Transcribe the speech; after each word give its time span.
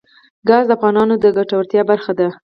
ګاز 0.49 0.63
د 0.67 0.71
افغانانو 0.77 1.13
د 1.23 1.25
ګټورتیا 1.37 1.81
برخه 1.91 2.11
ده. 2.19 2.27